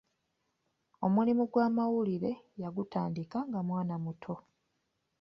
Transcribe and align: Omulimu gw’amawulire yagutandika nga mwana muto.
Omulimu 1.05 1.43
gw’amawulire 1.51 2.31
yagutandika 2.61 3.37
nga 3.47 3.59
mwana 3.67 3.95
muto. 4.03 4.35